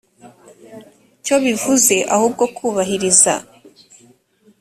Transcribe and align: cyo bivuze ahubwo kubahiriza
cyo 1.25 1.35
bivuze 1.43 1.95
ahubwo 2.15 2.43
kubahiriza 2.55 3.33